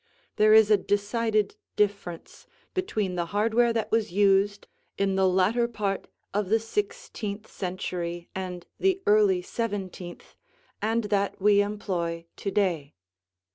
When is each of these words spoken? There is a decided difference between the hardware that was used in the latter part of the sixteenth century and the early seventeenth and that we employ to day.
There 0.37 0.51
is 0.51 0.71
a 0.71 0.77
decided 0.81 1.57
difference 1.75 2.47
between 2.73 3.13
the 3.13 3.27
hardware 3.37 3.71
that 3.71 3.91
was 3.91 4.11
used 4.11 4.65
in 4.97 5.13
the 5.13 5.27
latter 5.27 5.67
part 5.67 6.07
of 6.33 6.49
the 6.49 6.59
sixteenth 6.59 7.45
century 7.45 8.27
and 8.33 8.65
the 8.79 9.03
early 9.05 9.43
seventeenth 9.43 10.35
and 10.81 11.03
that 11.13 11.39
we 11.39 11.61
employ 11.61 12.25
to 12.37 12.49
day. 12.49 12.95